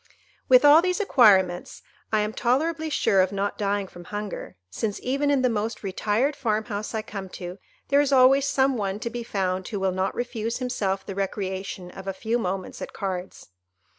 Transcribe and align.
"With 0.49 0.65
all 0.65 0.81
these 0.81 0.99
acquirements, 0.99 1.83
I 2.11 2.21
am 2.21 2.33
tolerably 2.33 2.89
sure 2.89 3.21
of 3.21 3.31
not 3.31 3.55
dying 3.59 3.85
from 3.87 4.05
hunger, 4.05 4.57
since, 4.71 4.99
even 5.03 5.29
in 5.29 5.43
the 5.43 5.47
most 5.47 5.83
retired 5.83 6.35
farm 6.35 6.63
house 6.65 6.95
I 6.95 7.03
come 7.03 7.29
to, 7.37 7.59
there 7.89 8.01
is 8.01 8.11
always 8.11 8.47
some 8.47 8.77
one 8.77 8.99
to 9.01 9.11
be 9.11 9.21
found 9.21 9.67
who 9.67 9.79
will 9.79 9.91
not 9.91 10.15
refuse 10.15 10.57
himself 10.57 11.05
the 11.05 11.13
recreation 11.13 11.91
of 11.91 12.07
a 12.07 12.13
few 12.13 12.39
moments 12.39 12.81
at 12.81 12.93
cards. 12.93 13.49